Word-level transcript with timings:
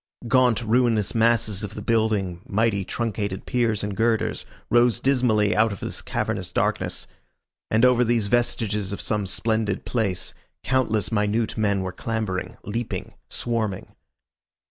Gaunt 0.27 0.63
ruinous 0.63 1.13
masses 1.13 1.61
of 1.61 1.75
the 1.75 1.81
building, 1.83 2.41
mighty 2.47 2.83
truncated 2.83 3.45
piers 3.45 3.83
and 3.83 3.95
girders, 3.95 4.47
rose 4.71 4.99
dismally 4.99 5.55
out 5.55 5.71
of 5.71 5.79
this 5.79 6.01
cavernous 6.01 6.51
darkness. 6.51 7.05
And 7.69 7.85
over 7.85 8.03
these 8.03 8.25
vestiges 8.25 8.93
of 8.93 8.99
some 8.99 9.27
splendid 9.27 9.85
place, 9.85 10.33
countless 10.63 11.11
minute 11.11 11.55
men 11.55 11.83
were 11.83 11.91
clambering, 11.93 12.57
leaping, 12.63 13.13
swarming. 13.29 13.93